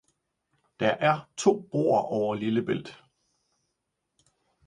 Der 0.79 0.89
er 0.89 1.29
to 1.37 1.67
broer 1.71 2.01
over 2.01 2.35
Lillebælt 2.35 3.03